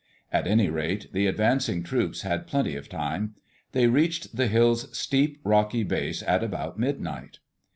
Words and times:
At 0.31 0.47
any 0.47 0.67
rate, 0.67 1.13
the 1.13 1.27
advancing 1.27 1.83
troops 1.83 2.21
had 2.23 2.47
plenty 2.47 2.75
of 2.75 2.89
time. 2.89 3.35
They 3.71 3.85
reached 3.85 4.35
the 4.35 4.47
hill's 4.47 4.97
steep, 4.97 5.39
rocky 5.43 5.83
base 5.83 6.23
at 6.23 6.43
about 6.43 6.79
midnight. 6.79 7.37